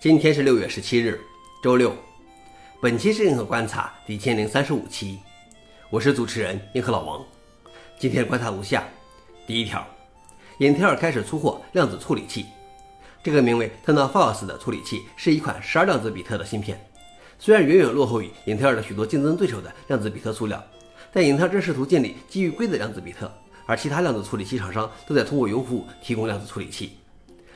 [0.00, 1.20] 今天是六月十七日，
[1.62, 1.94] 周六。
[2.80, 5.18] 本期是硬核观察第一千零三十五期，
[5.90, 7.22] 我是主持人硬核老王。
[7.98, 8.82] 今天观察如下：
[9.46, 9.86] 第一条，
[10.56, 12.46] 英特尔开始出货量子处理器。
[13.22, 16.82] 这个名为 t e n o f o r c e 的处理器是一款十二量子比特的芯片。
[17.38, 20.64] 虽然远远落后于英特尔的许多竞争对手的量子比特数量，
[21.12, 23.30] 但英特尔正试图建立基于硅的量子比特，
[23.66, 26.96] 而其他量子处理器厂商都在通过云服务提供量子处理器。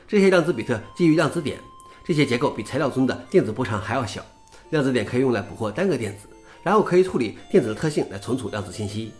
[0.06, 1.58] 这些量子比特基于量子点。
[2.07, 4.23] 这些结构比材料中的电子波长还要小，
[4.68, 6.29] 量子点可以用来捕获单个电子，
[6.62, 9.11] 然后可以处理电子的特性来存储量子信息。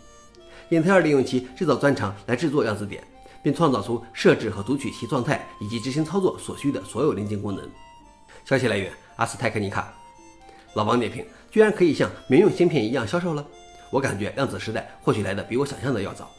[0.69, 3.03] 英特尔利用其制造专长来制作量子点，
[3.41, 7.67] 并创造出设置和读取其状态以及执行操作所需的所有临近功能。
[8.43, 9.91] 消息来源：阿斯泰克尼卡。
[10.75, 13.43] 老王点评：居然可以像民用芯片一样销售了，
[13.89, 16.29] 我感觉量子时代或许来的比我想象的要早。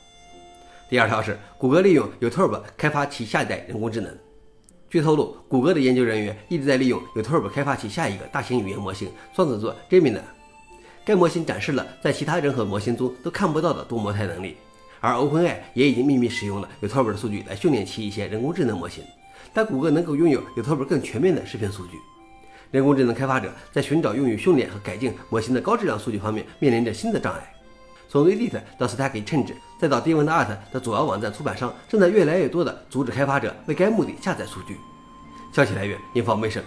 [0.88, 4.16] 第二条是，谷歌利用 YouTube 开发其下一代人工智能。
[4.88, 10.20] 据透露，谷歌的研究人员一直在利用 YouTube 开发其下一个大型语言模型双子座 Gemini。
[11.04, 14.56] 该模型展示了在其他任何模型中都看不到的多模态能力，
[15.00, 19.02] 而 OpenAI 也已经秘密使用了 YouTube 的数据来训练其一些人工智能模型。
[19.52, 21.98] 但谷歌能够拥有 YouTube 更全面的视频数据。
[22.70, 27.55] 人工智能开发者在寻找用于训练和改进模型的高质量数据方面面临着新的障碍。
[28.08, 34.76] 从 Reddit 到 Stack Exchange，再到 DeviantArt 的主要网站出版商，正在越来越多地阻止开发者为该目的下载数据。
[35.52, 36.62] 消息来源：Information。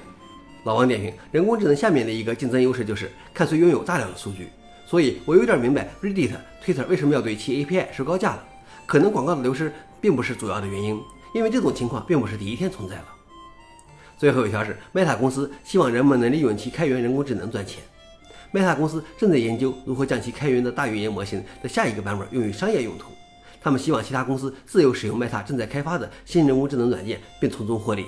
[0.66, 4.50] 老王点评：人工智能下面的一个竞争优势就是看谁拥有大量的数据。
[4.86, 6.32] 所以我有点明白 Reddit、
[6.66, 8.44] Twitter 为什么要对其 API 收高价了。
[8.86, 11.00] 可能广告的流失并不是主要的原因，
[11.34, 13.06] 因为这种情况并不是第一天存在了。
[14.18, 17.82] 最后一条是，Meta 公司希望人们能利用其开源人工智能赚钱。
[18.52, 23.12] Meta 公司正在研究如何将其开源的大语言模型的下一个版本用于商业用途。
[23.62, 28.06] 他们希望其他公司自由使用 Meta 正在开发的新人工智能软件，并从中获利。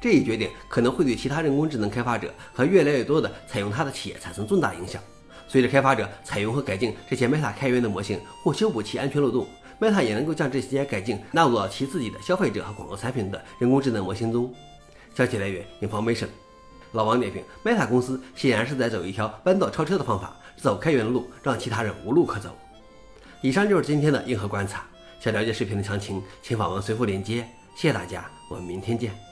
[0.00, 5.00] 这一决定可能会对其他人工智能开发者和越来越多的采用它的企业产生重大影响。
[5.46, 9.46] 随着开发者采用和改进这些 Meta 开源的模型或修补其安全漏洞
[9.80, 14.52] ，Meta 也能够将这些改进纳入到其自己的消费者和广告产品的人工智能模型中。
[15.14, 16.26] 消息来源：Information。
[16.92, 22.56] 老王点评：Meta 公司显然是在走一条弯道超车的方法，走开源路，让其他人无路可走。
[23.40, 24.84] 以上就是今天的硬核观察。
[25.18, 27.46] 想了解视频的详情，请访问随附链接。
[27.74, 29.31] 谢谢大家，我们明天见。